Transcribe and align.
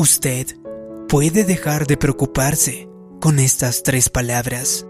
Usted 0.00 0.56
puede 1.10 1.44
dejar 1.44 1.86
de 1.86 1.98
preocuparse 1.98 2.88
con 3.20 3.38
estas 3.38 3.82
tres 3.82 4.08
palabras. 4.08 4.86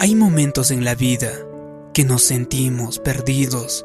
Hay 0.00 0.16
momentos 0.16 0.72
en 0.72 0.84
la 0.84 0.96
vida 0.96 1.30
que 1.94 2.02
nos 2.02 2.22
sentimos 2.22 2.98
perdidos, 2.98 3.84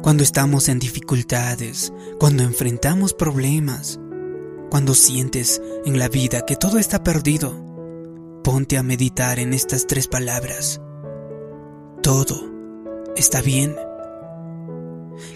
cuando 0.00 0.22
estamos 0.22 0.70
en 0.70 0.78
dificultades, 0.78 1.92
cuando 2.18 2.42
enfrentamos 2.42 3.12
problemas, 3.12 4.00
cuando 4.70 4.94
sientes 4.94 5.60
en 5.84 5.98
la 5.98 6.08
vida 6.08 6.46
que 6.46 6.56
todo 6.56 6.78
está 6.78 7.04
perdido. 7.04 7.65
Ponte 8.46 8.78
a 8.78 8.84
meditar 8.84 9.40
en 9.40 9.52
estas 9.52 9.88
tres 9.88 10.06
palabras. 10.06 10.80
Todo 12.00 12.48
está 13.16 13.40
bien. 13.42 13.74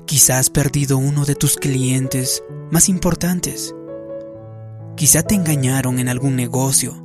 Quizás 0.06 0.38
has 0.38 0.50
perdido 0.50 0.96
uno 0.96 1.24
de 1.24 1.34
tus 1.34 1.56
clientes 1.56 2.44
más 2.70 2.88
importantes. 2.88 3.74
Quizá 4.96 5.24
te 5.24 5.34
engañaron 5.34 5.98
en 5.98 6.08
algún 6.08 6.36
negocio. 6.36 7.04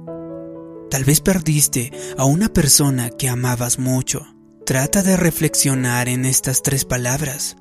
Tal 0.92 1.06
vez 1.06 1.22
perdiste 1.22 1.92
a 2.20 2.26
una 2.26 2.50
persona 2.50 3.10
que 3.10 3.28
amabas 3.28 3.80
mucho. 3.80 4.28
Trata 4.64 5.02
de 5.02 5.18
reflexionar 5.18 6.08
en 6.08 6.26
estas 6.26 6.62
tres 6.62 6.86
palabras. 6.86 7.58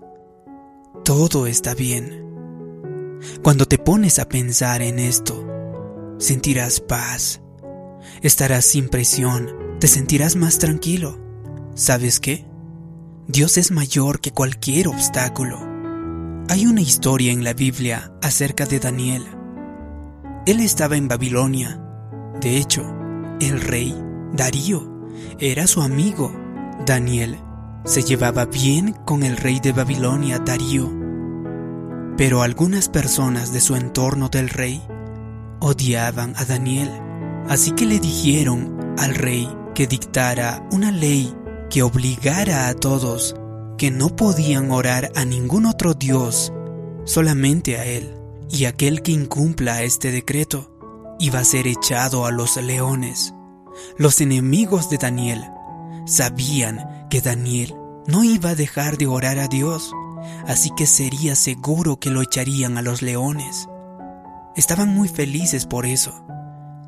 Todo 1.02 1.46
está 1.46 1.74
bien. 1.74 3.18
Cuando 3.42 3.64
te 3.64 3.78
pones 3.78 4.18
a 4.18 4.28
pensar 4.28 4.82
en 4.82 4.98
esto, 4.98 5.46
sentirás 6.18 6.80
paz, 6.80 7.40
estarás 8.22 8.64
sin 8.64 8.88
presión, 8.88 9.50
te 9.80 9.88
sentirás 9.88 10.36
más 10.36 10.58
tranquilo. 10.58 11.18
¿Sabes 11.74 12.20
qué? 12.20 12.46
Dios 13.26 13.56
es 13.56 13.70
mayor 13.70 14.20
que 14.20 14.32
cualquier 14.32 14.88
obstáculo. 14.88 15.58
Hay 16.48 16.66
una 16.66 16.82
historia 16.82 17.32
en 17.32 17.42
la 17.42 17.54
Biblia 17.54 18.12
acerca 18.22 18.66
de 18.66 18.78
Daniel. 18.78 19.24
Él 20.46 20.60
estaba 20.60 20.96
en 20.96 21.08
Babilonia. 21.08 21.80
De 22.40 22.58
hecho, 22.58 22.84
el 23.40 23.60
rey 23.60 23.96
Darío 24.34 25.08
era 25.38 25.66
su 25.66 25.80
amigo. 25.80 26.32
Daniel 26.84 27.38
se 27.84 28.02
llevaba 28.02 28.46
bien 28.46 28.92
con 29.04 29.22
el 29.22 29.36
rey 29.36 29.60
de 29.60 29.72
Babilonia, 29.72 30.38
Darío. 30.38 30.92
Pero 32.16 32.42
algunas 32.42 32.88
personas 32.88 33.52
de 33.52 33.60
su 33.60 33.74
entorno 33.74 34.28
del 34.28 34.48
rey 34.48 34.82
odiaban 35.60 36.34
a 36.36 36.44
Daniel, 36.44 36.90
así 37.48 37.72
que 37.72 37.86
le 37.86 37.98
dijeron 38.00 38.94
al 38.98 39.14
rey 39.14 39.48
que 39.74 39.86
dictara 39.86 40.66
una 40.72 40.90
ley 40.90 41.34
que 41.70 41.82
obligara 41.82 42.68
a 42.68 42.74
todos 42.74 43.34
que 43.76 43.90
no 43.90 44.14
podían 44.14 44.70
orar 44.70 45.10
a 45.16 45.24
ningún 45.24 45.66
otro 45.66 45.94
Dios, 45.94 46.52
solamente 47.04 47.76
a 47.76 47.84
Él, 47.84 48.16
y 48.50 48.66
aquel 48.66 49.02
que 49.02 49.12
incumpla 49.12 49.82
este 49.82 50.12
decreto 50.12 50.70
iba 51.18 51.40
a 51.40 51.44
ser 51.44 51.66
echado 51.66 52.26
a 52.26 52.30
los 52.30 52.56
leones. 52.56 53.34
Los 53.98 54.20
enemigos 54.20 54.90
de 54.90 54.98
Daniel 54.98 55.44
sabían 56.06 57.06
que 57.10 57.20
Daniel 57.20 57.74
no 58.06 58.22
iba 58.22 58.50
a 58.50 58.54
dejar 58.54 58.96
de 58.98 59.06
orar 59.06 59.38
a 59.38 59.48
Dios, 59.48 59.92
así 60.46 60.70
que 60.76 60.86
sería 60.86 61.34
seguro 61.34 61.98
que 61.98 62.10
lo 62.10 62.22
echarían 62.22 62.78
a 62.78 62.82
los 62.82 63.02
leones. 63.02 63.68
Estaban 64.56 64.94
muy 64.94 65.08
felices 65.08 65.66
por 65.66 65.86
eso. 65.86 66.24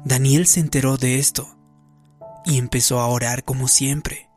Daniel 0.07 0.47
se 0.47 0.61
enteró 0.61 0.99
de 0.99 1.19
esto 1.19 1.49
y 2.45 2.59
empezó 2.59 3.01
a 3.01 3.09
orar 3.09 3.45
como 3.45 3.67
siempre. 3.67 4.31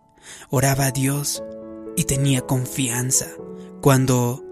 Oraba 0.50 0.88
a 0.88 0.92
Dios 0.92 1.44
y 1.96 2.06
tenía 2.06 2.42
confianza. 2.42 3.28
Cuando 3.80 4.44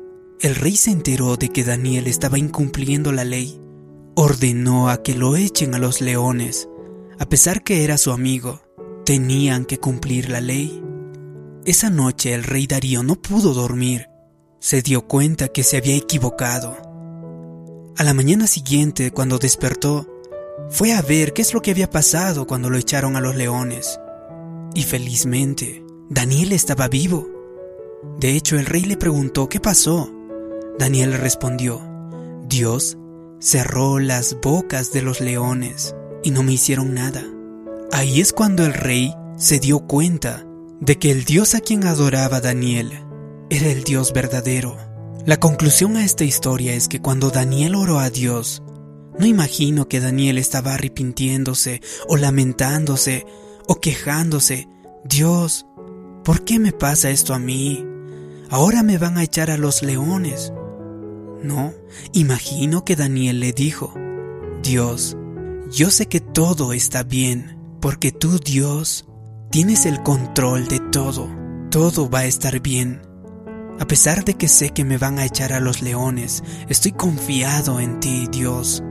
el 0.41 0.53
rey 0.53 0.75
se 0.75 0.91
enteró 0.91 1.35
de 1.35 1.49
que 1.49 1.63
Daniel 1.63 2.05
estaba 2.05 2.37
incumpliendo 2.37 3.11
la 3.11 3.23
ley, 3.23 3.59
ordenó 4.13 4.89
a 4.89 5.01
que 5.01 5.15
lo 5.15 5.35
echen 5.35 5.73
a 5.73 5.79
los 5.79 6.01
leones. 6.01 6.69
A 7.17 7.25
pesar 7.25 7.63
que 7.63 7.83
era 7.83 7.97
su 7.97 8.11
amigo, 8.11 8.61
tenían 9.03 9.65
que 9.65 9.79
cumplir 9.79 10.29
la 10.29 10.39
ley. 10.39 10.83
Esa 11.65 11.89
noche 11.89 12.35
el 12.35 12.43
rey 12.43 12.67
Darío 12.67 13.01
no 13.01 13.15
pudo 13.15 13.55
dormir. 13.55 14.07
Se 14.59 14.83
dio 14.83 15.07
cuenta 15.07 15.47
que 15.47 15.63
se 15.63 15.77
había 15.77 15.95
equivocado. 15.95 16.77
A 17.97 18.03
la 18.03 18.13
mañana 18.13 18.45
siguiente, 18.45 19.09
cuando 19.09 19.39
despertó, 19.39 20.16
fue 20.69 20.93
a 20.93 21.01
ver 21.01 21.33
qué 21.33 21.41
es 21.41 21.53
lo 21.53 21.61
que 21.61 21.71
había 21.71 21.89
pasado 21.89 22.47
cuando 22.47 22.69
lo 22.69 22.77
echaron 22.77 23.15
a 23.15 23.21
los 23.21 23.35
leones. 23.35 23.99
Y 24.73 24.83
felizmente, 24.83 25.83
Daniel 26.09 26.51
estaba 26.51 26.87
vivo. 26.87 27.27
De 28.19 28.35
hecho, 28.35 28.57
el 28.57 28.65
rey 28.65 28.83
le 28.83 28.97
preguntó 28.97 29.49
qué 29.49 29.59
pasó. 29.59 30.11
Daniel 30.77 31.13
respondió, 31.13 31.81
Dios 32.47 32.97
cerró 33.39 33.99
las 33.99 34.37
bocas 34.41 34.91
de 34.91 35.01
los 35.01 35.21
leones 35.21 35.95
y 36.23 36.31
no 36.31 36.43
me 36.43 36.53
hicieron 36.53 36.93
nada. 36.93 37.23
Ahí 37.91 38.21
es 38.21 38.33
cuando 38.33 38.65
el 38.65 38.73
rey 38.73 39.13
se 39.37 39.59
dio 39.59 39.79
cuenta 39.79 40.45
de 40.79 40.97
que 40.97 41.11
el 41.11 41.23
Dios 41.23 41.55
a 41.55 41.61
quien 41.61 41.85
adoraba 41.85 42.41
Daniel 42.41 42.91
era 43.49 43.67
el 43.67 43.83
Dios 43.83 44.13
verdadero. 44.13 44.77
La 45.25 45.37
conclusión 45.37 45.97
a 45.97 46.05
esta 46.05 46.23
historia 46.23 46.73
es 46.73 46.87
que 46.87 47.01
cuando 47.01 47.29
Daniel 47.29 47.75
oró 47.75 47.99
a 47.99 48.09
Dios, 48.09 48.63
no 49.19 49.25
imagino 49.25 49.87
que 49.87 49.99
Daniel 49.99 50.37
estaba 50.37 50.73
arrepintiéndose 50.73 51.81
o 52.07 52.17
lamentándose 52.17 53.25
o 53.67 53.75
quejándose. 53.79 54.67
Dios, 55.03 55.65
¿por 56.23 56.43
qué 56.43 56.59
me 56.59 56.71
pasa 56.71 57.09
esto 57.09 57.33
a 57.33 57.39
mí? 57.39 57.85
Ahora 58.49 58.83
me 58.83 58.97
van 58.97 59.17
a 59.17 59.23
echar 59.23 59.51
a 59.51 59.57
los 59.57 59.83
leones. 59.83 60.53
No, 61.43 61.73
imagino 62.13 62.83
que 62.83 62.95
Daniel 62.95 63.39
le 63.39 63.53
dijo, 63.53 63.93
Dios, 64.63 65.17
yo 65.71 65.91
sé 65.91 66.07
que 66.07 66.19
todo 66.19 66.73
está 66.73 67.03
bien, 67.03 67.59
porque 67.79 68.11
tú, 68.11 68.39
Dios, 68.39 69.07
Tienes 69.49 69.85
el 69.85 70.03
control 70.03 70.67
de 70.67 70.79
todo. 70.91 71.29
Todo 71.71 72.09
va 72.09 72.19
a 72.19 72.25
estar 72.25 72.59
bien. 72.59 73.01
A 73.79 73.87
pesar 73.87 74.25
de 74.25 74.33
que 74.33 74.49
sé 74.49 74.71
que 74.71 74.83
me 74.83 74.97
van 74.97 75.19
a 75.19 75.25
echar 75.25 75.53
a 75.53 75.61
los 75.61 75.81
leones, 75.81 76.43
estoy 76.67 76.91
confiado 76.91 77.79
en 77.79 77.99
ti, 78.01 78.27
Dios. 78.29 78.83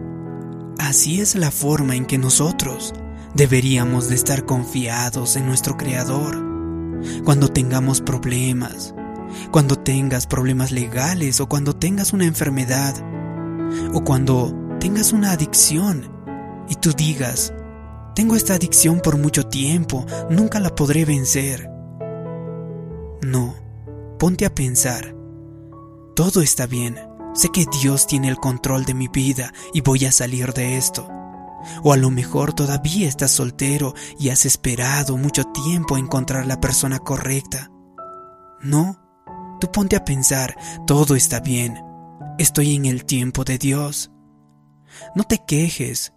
Así 0.87 1.21
es 1.21 1.35
la 1.35 1.51
forma 1.51 1.97
en 1.97 2.07
que 2.07 2.17
nosotros 2.17 2.95
deberíamos 3.35 4.09
de 4.09 4.15
estar 4.15 4.47
confiados 4.47 5.35
en 5.35 5.45
nuestro 5.45 5.77
Creador. 5.77 6.37
Cuando 7.25 7.49
tengamos 7.49 8.01
problemas, 8.01 8.95
cuando 9.51 9.77
tengas 9.77 10.29
problemas 10.29 10.71
legales 10.71 11.41
o 11.41 11.49
cuando 11.49 11.75
tengas 11.75 12.13
una 12.13 12.25
enfermedad, 12.25 12.95
o 13.95 14.05
cuando 14.05 14.77
tengas 14.79 15.13
una 15.13 15.33
adicción 15.33 16.09
y 16.69 16.77
tú 16.77 16.93
digas, 16.93 17.53
tengo 18.15 18.37
esta 18.37 18.55
adicción 18.55 19.01
por 19.01 19.19
mucho 19.19 19.43
tiempo, 19.43 20.07
nunca 20.31 20.61
la 20.61 20.73
podré 20.73 21.05
vencer. 21.05 21.69
No, 23.23 23.57
ponte 24.21 24.47
a 24.47 24.55
pensar. 24.55 25.17
Todo 26.15 26.43
está 26.43 26.69
bien. 26.69 26.97
Sé 27.37 27.51
que 27.51 27.67
Dios 27.67 28.07
tiene 28.07 28.29
el 28.29 28.37
control 28.37 28.87
de 28.87 28.95
mi 28.95 29.09
vida 29.09 29.53
y 29.75 29.83
voy 29.83 30.07
a 30.07 30.13
salir 30.13 30.55
de 30.55 30.79
esto. 30.79 31.07
O 31.83 31.93
a 31.93 31.99
lo 31.99 32.11
mejor 32.11 32.55
todavía 32.55 33.07
estás 33.07 33.31
soltero 33.31 33.93
y 34.19 34.31
has 34.31 34.47
esperado 34.47 35.19
mucho 35.19 35.45
tiempo 35.45 35.97
a 35.97 35.99
encontrar 35.99 36.47
la 36.47 36.63
persona 36.63 36.99
correcta. 36.99 37.71
No, 38.63 38.99
tú 39.61 39.71
ponte 39.71 39.97
a 39.97 40.05
pensar, 40.05 40.57
todo 40.87 41.15
está 41.15 41.41
bien. 41.41 41.79
Estoy 42.39 42.75
en 42.75 42.87
el 42.87 43.05
tiempo 43.05 43.45
de 43.45 43.59
Dios. 43.59 44.11
No 45.15 45.25
te 45.25 45.45
quejes 45.47 46.15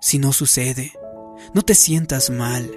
si 0.00 0.18
no 0.18 0.32
sucede. 0.32 0.92
No 1.54 1.62
te 1.62 1.76
sientas 1.76 2.30
mal. 2.30 2.68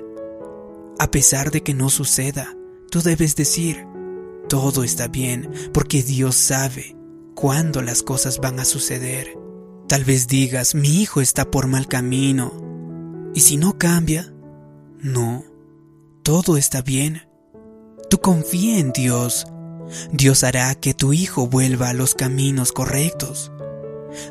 A 0.99 1.07
pesar 1.09 1.49
de 1.49 1.63
que 1.63 1.73
no 1.73 1.89
suceda, 1.89 2.47
tú 2.91 3.01
debes 3.01 3.35
decir, 3.35 3.87
todo 4.49 4.83
está 4.83 5.07
bien 5.07 5.49
porque 5.73 6.03
Dios 6.03 6.35
sabe 6.35 7.00
cuándo 7.35 7.81
las 7.81 8.03
cosas 8.03 8.39
van 8.39 8.59
a 8.59 8.65
suceder. 8.65 9.37
Tal 9.87 10.05
vez 10.05 10.27
digas, 10.27 10.75
mi 10.75 11.01
hijo 11.01 11.21
está 11.21 11.51
por 11.51 11.67
mal 11.67 11.87
camino. 11.87 12.53
¿Y 13.33 13.41
si 13.41 13.57
no 13.57 13.77
cambia? 13.77 14.33
No, 14.99 15.43
todo 16.23 16.57
está 16.57 16.81
bien. 16.81 17.23
Tú 18.09 18.19
confía 18.19 18.77
en 18.79 18.91
Dios. 18.91 19.47
Dios 20.11 20.43
hará 20.43 20.75
que 20.75 20.93
tu 20.93 21.13
hijo 21.13 21.47
vuelva 21.47 21.89
a 21.89 21.93
los 21.93 22.15
caminos 22.15 22.71
correctos. 22.71 23.51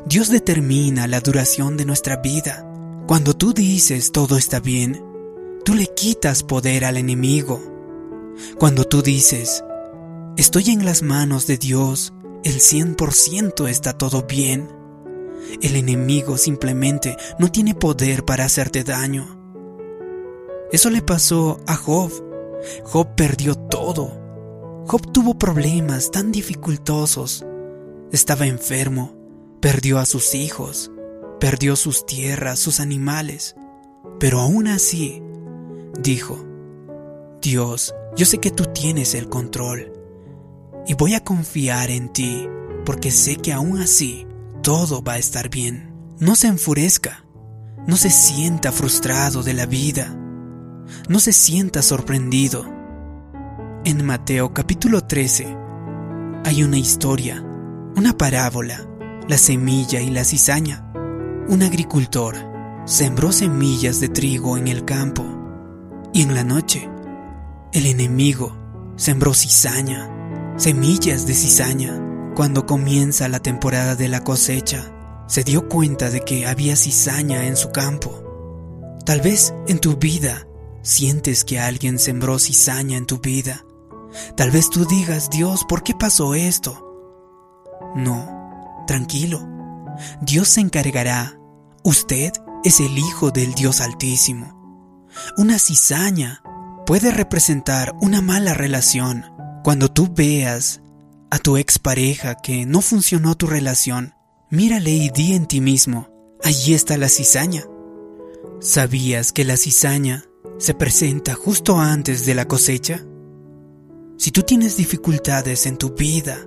Dios 0.05 0.29
determina 0.29 1.07
la 1.07 1.19
duración 1.19 1.77
de 1.77 1.85
nuestra 1.85 2.17
vida. 2.17 2.67
Cuando 3.07 3.35
tú 3.35 3.53
dices 3.53 4.11
todo 4.11 4.37
está 4.37 4.59
bien, 4.59 5.03
tú 5.65 5.75
le 5.75 5.87
quitas 5.87 6.43
poder 6.43 6.85
al 6.85 6.97
enemigo. 6.97 7.61
Cuando 8.57 8.85
tú 8.85 9.01
dices, 9.01 9.63
estoy 10.37 10.69
en 10.69 10.85
las 10.85 11.01
manos 11.01 11.47
de 11.47 11.57
Dios, 11.57 12.13
el 12.43 12.55
100% 12.55 13.69
está 13.69 13.93
todo 13.93 14.23
bien, 14.23 14.67
el 15.61 15.75
enemigo 15.75 16.37
simplemente 16.37 17.17
no 17.37 17.51
tiene 17.51 17.75
poder 17.75 18.25
para 18.25 18.45
hacerte 18.45 18.83
daño. 18.83 19.37
Eso 20.71 20.89
le 20.89 21.01
pasó 21.01 21.59
a 21.67 21.75
Job. 21.75 22.11
Job 22.83 23.15
perdió 23.15 23.55
todo. 23.55 24.19
Job 24.87 25.11
tuvo 25.11 25.37
problemas 25.37 26.11
tan 26.11 26.31
dificultosos. 26.31 27.45
Estaba 28.11 28.47
enfermo, 28.47 29.13
perdió 29.59 29.99
a 29.99 30.05
sus 30.05 30.33
hijos, 30.33 30.91
perdió 31.39 31.75
sus 31.75 32.05
tierras, 32.05 32.59
sus 32.59 32.79
animales. 32.79 33.55
Pero 34.19 34.39
aún 34.39 34.67
así, 34.67 35.21
dijo, 36.01 36.39
Dios, 37.41 37.93
yo 38.15 38.25
sé 38.25 38.39
que 38.39 38.51
tú 38.51 38.65
tienes 38.65 39.13
el 39.13 39.29
control 39.29 40.00
y 40.87 40.93
voy 40.93 41.13
a 41.13 41.23
confiar 41.23 41.89
en 41.89 42.09
ti 42.09 42.47
porque 42.85 43.11
sé 43.11 43.35
que 43.35 43.53
aún 43.53 43.79
así 43.79 44.27
todo 44.61 45.03
va 45.03 45.13
a 45.13 45.17
estar 45.17 45.49
bien. 45.49 45.93
No 46.19 46.35
se 46.35 46.47
enfurezca, 46.47 47.25
no 47.87 47.97
se 47.97 48.09
sienta 48.09 48.71
frustrado 48.71 49.43
de 49.43 49.53
la 49.53 49.65
vida, 49.65 50.15
no 51.09 51.19
se 51.19 51.33
sienta 51.33 51.81
sorprendido. 51.81 52.65
En 53.83 54.05
Mateo 54.05 54.53
capítulo 54.53 55.01
13 55.01 55.57
hay 56.45 56.63
una 56.63 56.77
historia, 56.77 57.41
una 57.95 58.17
parábola, 58.17 58.87
la 59.27 59.37
semilla 59.37 59.99
y 60.01 60.09
la 60.09 60.23
cizaña. 60.23 60.91
Un 61.47 61.63
agricultor 61.63 62.35
sembró 62.85 63.31
semillas 63.31 63.99
de 63.99 64.09
trigo 64.09 64.57
en 64.57 64.67
el 64.67 64.85
campo 64.85 65.25
y 66.13 66.21
en 66.21 66.35
la 66.35 66.43
noche 66.43 66.89
el 67.73 67.85
enemigo 67.85 68.57
sembró 68.95 69.33
cizaña, 69.33 70.09
semillas 70.61 71.25
de 71.25 71.33
cizaña. 71.33 71.99
Cuando 72.35 72.67
comienza 72.67 73.27
la 73.27 73.39
temporada 73.39 73.95
de 73.95 74.07
la 74.07 74.23
cosecha, 74.23 74.93
se 75.27 75.43
dio 75.43 75.67
cuenta 75.67 76.11
de 76.11 76.21
que 76.21 76.45
había 76.45 76.75
cizaña 76.75 77.47
en 77.47 77.57
su 77.57 77.71
campo. 77.71 78.99
Tal 79.03 79.21
vez 79.21 79.55
en 79.67 79.79
tu 79.79 79.95
vida 79.95 80.45
sientes 80.83 81.45
que 81.45 81.59
alguien 81.59 81.97
sembró 81.97 82.37
cizaña 82.37 82.95
en 82.95 83.07
tu 83.07 83.17
vida. 83.17 83.65
Tal 84.37 84.51
vez 84.51 84.69
tú 84.69 84.85
digas, 84.85 85.31
Dios, 85.31 85.65
¿por 85.67 85.81
qué 85.81 85.95
pasó 85.95 86.35
esto? 86.35 86.77
No, 87.95 88.83
tranquilo. 88.85 89.41
Dios 90.21 90.47
se 90.47 90.61
encargará. 90.61 91.39
Usted 91.83 92.33
es 92.63 92.79
el 92.81 92.99
Hijo 92.99 93.31
del 93.31 93.55
Dios 93.55 93.81
Altísimo. 93.81 95.09
Una 95.37 95.57
cizaña 95.57 96.43
puede 96.85 97.09
representar 97.09 97.95
una 97.99 98.21
mala 98.21 98.53
relación. 98.53 99.40
Cuando 99.63 99.89
tú 99.89 100.11
veas 100.13 100.81
a 101.29 101.39
tu 101.39 101.57
expareja 101.57 102.35
que 102.35 102.65
no 102.65 102.81
funcionó 102.81 103.35
tu 103.35 103.47
relación, 103.47 104.13
mírale 104.49 104.91
y 104.91 105.09
di 105.09 105.33
en 105.33 105.45
ti 105.45 105.61
mismo, 105.61 106.09
allí 106.43 106.73
está 106.73 106.97
la 106.97 107.09
cizaña. 107.09 107.63
¿Sabías 108.59 109.31
que 109.31 109.45
la 109.45 109.57
cizaña 109.57 110.25
se 110.57 110.73
presenta 110.73 111.33
justo 111.33 111.79
antes 111.79 112.25
de 112.25 112.35
la 112.35 112.47
cosecha? 112.47 113.05
Si 114.17 114.31
tú 114.31 114.43
tienes 114.43 114.77
dificultades 114.77 115.65
en 115.65 115.77
tu 115.77 115.95
vida, 115.95 116.39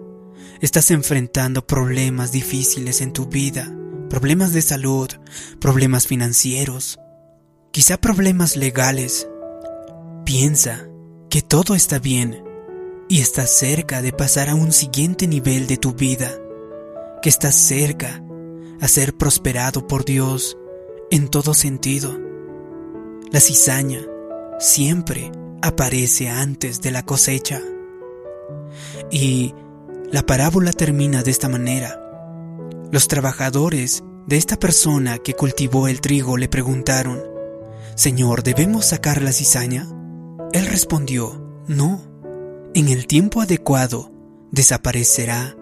estás 0.61 0.91
enfrentando 0.91 1.67
problemas 1.67 2.33
difíciles 2.33 3.01
en 3.01 3.13
tu 3.13 3.27
vida, 3.27 3.73
problemas 4.09 4.53
de 4.53 4.63
salud, 4.63 5.09
problemas 5.61 6.07
financieros, 6.07 6.99
quizá 7.73 7.97
problemas 7.99 8.57
legales, 8.57 9.29
Piensa 10.25 10.89
que 11.29 11.43
todo 11.43 11.75
está 11.75 11.99
bien 11.99 12.43
y 13.09 13.21
estás 13.21 13.51
cerca 13.51 14.03
de 14.03 14.13
pasar 14.13 14.49
a 14.49 14.55
un 14.55 14.73
siguiente 14.73 15.27
nivel 15.27 15.67
de 15.67 15.77
tu 15.77 15.93
vida, 15.93 16.33
que 17.23 17.29
estás 17.29 17.55
cerca 17.55 18.23
a 18.81 18.89
ser 18.89 19.17
prosperado 19.17 19.87
por 19.87 20.05
Dios 20.05 20.57
en 21.11 21.29
todo 21.29 21.55
sentido. 21.55 22.19
La 23.31 23.41
cizaña 23.41 24.01
siempre 24.59 25.33
aparece 25.63 26.29
antes 26.29 26.81
de 26.81 26.91
la 26.91 27.05
cosecha. 27.05 27.61
Y 29.11 29.55
la 30.11 30.25
parábola 30.25 30.73
termina 30.73 31.23
de 31.23 31.31
esta 31.31 31.49
manera. 31.49 32.01
Los 32.91 33.09
trabajadores 33.09 34.05
de 34.27 34.37
esta 34.37 34.57
persona 34.59 35.19
que 35.19 35.35
cultivó 35.35 35.89
el 35.89 36.01
trigo 36.01 36.37
le 36.37 36.49
preguntaron, 36.49 37.23
Señor, 37.95 38.43
¿debemos 38.43 38.87
sacar 38.87 39.23
la 39.23 39.33
cizaña? 39.33 39.89
Él 40.53 40.67
respondió, 40.67 41.63
no, 41.67 42.03
en 42.75 42.89
el 42.89 43.07
tiempo 43.07 43.41
adecuado 43.41 44.13
desaparecerá. 44.51 45.57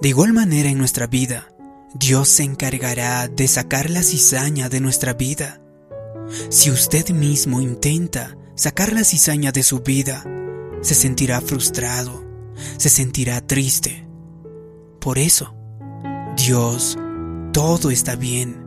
De 0.00 0.08
igual 0.08 0.32
manera 0.32 0.68
en 0.68 0.78
nuestra 0.78 1.06
vida, 1.06 1.48
Dios 1.94 2.28
se 2.28 2.42
encargará 2.42 3.28
de 3.28 3.46
sacar 3.46 3.90
la 3.90 4.02
cizaña 4.02 4.68
de 4.68 4.80
nuestra 4.80 5.14
vida. 5.14 5.60
Si 6.50 6.70
usted 6.70 7.10
mismo 7.10 7.60
intenta 7.60 8.36
sacar 8.56 8.92
la 8.92 9.04
cizaña 9.04 9.52
de 9.52 9.62
su 9.62 9.80
vida, 9.80 10.24
se 10.82 10.94
sentirá 10.94 11.40
frustrado, 11.40 12.24
se 12.76 12.88
sentirá 12.88 13.40
triste. 13.40 14.08
Por 15.00 15.18
eso, 15.18 15.54
Dios, 16.36 16.98
todo 17.52 17.90
está 17.90 18.16
bien. 18.16 18.64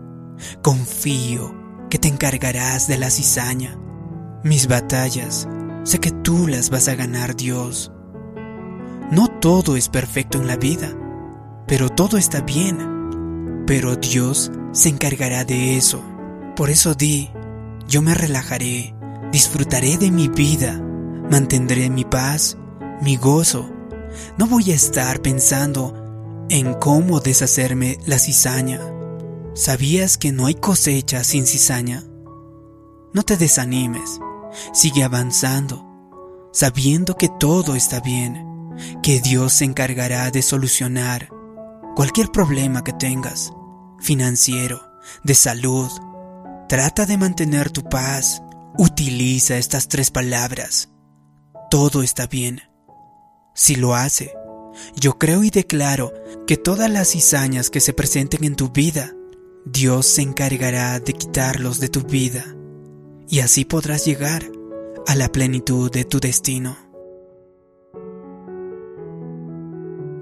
Confío 0.62 1.54
que 1.90 1.98
te 1.98 2.08
encargarás 2.08 2.88
de 2.88 2.98
la 2.98 3.10
cizaña 3.10 3.78
mis 4.44 4.68
batallas, 4.68 5.48
sé 5.88 6.00
que 6.00 6.12
tú 6.12 6.48
las 6.48 6.70
vas 6.70 6.90
a 6.90 6.96
ganar, 6.96 7.38
Dios. 7.38 7.94
No 9.10 9.30
todo 9.40 9.78
es 9.78 9.88
perfecto 9.88 10.38
en 10.38 10.46
la 10.46 10.58
vida, 10.58 10.94
pero 11.66 11.88
todo 11.88 12.18
está 12.18 12.42
bien. 12.42 13.64
Pero 13.66 13.96
Dios 13.96 14.52
se 14.74 14.90
encargará 14.90 15.46
de 15.46 15.78
eso. 15.78 16.04
Por 16.58 16.70
eso 16.70 16.94
di, 16.94 17.30
yo 17.88 18.02
me 18.02 18.14
relajaré, 18.14 18.96
disfrutaré 19.32 19.98
de 19.98 20.12
mi 20.12 20.28
vida, 20.28 20.78
mantendré 21.32 21.90
mi 21.90 22.04
paz, 22.04 22.58
mi 23.02 23.16
gozo. 23.16 23.70
No 24.38 24.46
voy 24.48 24.72
a 24.72 24.76
estar 24.76 25.22
pensando 25.22 26.46
en 26.50 26.74
cómo 26.74 27.22
deshacerme 27.22 27.98
la 28.06 28.20
cizaña. 28.20 28.82
¿Sabías 29.54 30.18
que 30.18 30.34
no 30.34 30.48
hay 30.48 30.56
cosecha 30.56 31.24
sin 31.24 31.48
cizaña? 31.48 32.04
No 33.14 33.24
te 33.24 33.38
desanimes. 33.38 34.20
Sigue 34.74 35.04
avanzando, 35.04 35.86
sabiendo 36.52 37.16
que 37.16 37.30
todo 37.40 37.76
está 37.76 38.00
bien, 38.00 38.48
que 39.04 39.20
Dios 39.20 39.54
se 39.54 39.66
encargará 39.66 40.32
de 40.32 40.42
solucionar 40.42 41.30
cualquier 41.96 42.32
problema 42.32 42.84
que 42.84 42.94
tengas, 42.94 43.52
financiero, 44.00 44.82
de 45.24 45.36
salud. 45.36 45.90
Trata 46.70 47.06
de 47.06 47.18
mantener 47.18 47.72
tu 47.72 47.84
paz. 47.84 48.42
Utiliza 48.78 49.58
estas 49.58 49.88
tres 49.88 50.12
palabras. 50.12 50.90
Todo 51.70 52.04
está 52.04 52.28
bien. 52.28 52.62
Si 53.56 53.76
lo 53.76 53.96
hace, 53.96 54.34
yo 54.96 55.18
creo 55.18 55.44
y 55.44 55.50
declaro 55.50 56.14
que 56.46 56.58
todas 56.58 56.90
las 56.90 57.10
cizañas 57.10 57.70
que 57.70 57.80
se 57.80 57.94
presenten 57.94 58.44
en 58.44 58.56
tu 58.56 58.70
vida, 58.70 59.14
Dios 59.66 60.06
se 60.06 60.22
encargará 60.22 61.00
de 61.00 61.14
quitarlos 61.14 61.80
de 61.80 61.90
tu 61.90 62.02
vida 62.02 62.57
y 63.30 63.40
así 63.40 63.66
podrás 63.66 64.06
llegar 64.06 64.50
a 65.06 65.16
la 65.16 65.32
plenitud 65.32 65.92
de 65.92 66.06
tu 66.06 66.20
destino. 66.20 66.78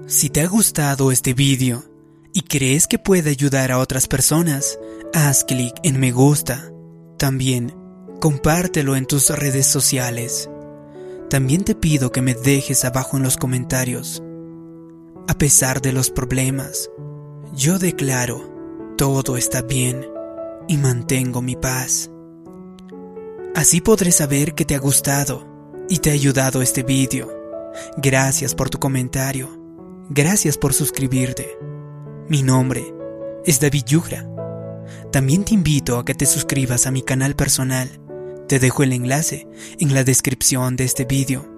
Si 0.06 0.30
te 0.30 0.40
ha 0.40 0.46
gustado 0.46 1.10
este 1.10 1.34
vídeo 1.34 1.82
y 2.32 2.42
crees 2.42 2.86
que 2.86 2.98
puede 2.98 3.30
ayudar 3.30 3.72
a 3.72 3.78
otras 3.78 4.06
personas, 4.06 4.78
haz 5.12 5.42
clic 5.42 5.74
en 5.82 5.98
me 5.98 6.12
gusta. 6.12 6.70
También 7.18 7.74
compártelo 8.20 8.94
en 8.94 9.06
tus 9.06 9.30
redes 9.30 9.66
sociales. 9.66 10.48
También 11.28 11.64
te 11.64 11.74
pido 11.74 12.12
que 12.12 12.22
me 12.22 12.34
dejes 12.34 12.84
abajo 12.84 13.16
en 13.16 13.24
los 13.24 13.36
comentarios. 13.36 14.22
A 15.26 15.34
pesar 15.36 15.82
de 15.82 15.92
los 15.92 16.10
problemas, 16.10 16.88
yo 17.52 17.80
declaro, 17.80 18.94
todo 18.96 19.36
está 19.36 19.62
bien 19.62 20.06
y 20.68 20.76
mantengo 20.76 21.42
mi 21.42 21.56
paz. 21.56 22.10
Así 23.56 23.80
podré 23.80 24.12
saber 24.12 24.54
que 24.54 24.66
te 24.66 24.74
ha 24.74 24.78
gustado 24.78 25.48
y 25.88 26.00
te 26.00 26.10
ha 26.10 26.12
ayudado 26.12 26.60
este 26.60 26.82
vídeo. 26.82 27.32
Gracias 27.96 28.54
por 28.54 28.68
tu 28.68 28.78
comentario. 28.78 29.48
Gracias 30.10 30.58
por 30.58 30.74
suscribirte. 30.74 31.56
Mi 32.28 32.42
nombre 32.42 32.94
es 33.46 33.58
David 33.58 33.84
Yugra. 33.86 34.28
También 35.10 35.46
te 35.46 35.54
invito 35.54 35.98
a 35.98 36.04
que 36.04 36.14
te 36.14 36.26
suscribas 36.26 36.86
a 36.86 36.90
mi 36.90 37.00
canal 37.00 37.34
personal. 37.34 37.88
Te 38.46 38.58
dejo 38.58 38.82
el 38.82 38.92
enlace 38.92 39.48
en 39.78 39.94
la 39.94 40.04
descripción 40.04 40.76
de 40.76 40.84
este 40.84 41.06
vídeo. 41.06 41.50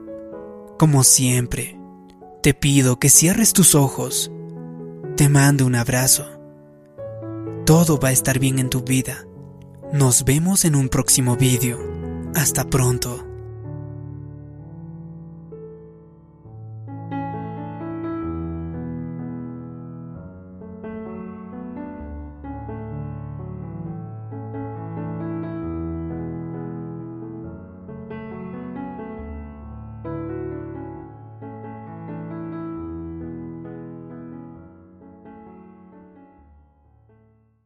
Como 0.78 1.02
siempre, 1.02 1.80
te 2.44 2.54
pido 2.54 3.00
que 3.00 3.10
cierres 3.10 3.52
tus 3.52 3.74
ojos. 3.74 4.30
Te 5.16 5.28
mando 5.28 5.66
un 5.66 5.74
abrazo. 5.74 6.28
Todo 7.66 7.98
va 7.98 8.10
a 8.10 8.12
estar 8.12 8.38
bien 8.38 8.60
en 8.60 8.70
tu 8.70 8.82
vida. 8.82 9.27
Nos 9.92 10.24
vemos 10.24 10.66
en 10.66 10.74
un 10.74 10.90
próximo 10.90 11.36
vídeo. 11.36 11.78
Hasta 12.34 12.64
pronto. 12.64 13.27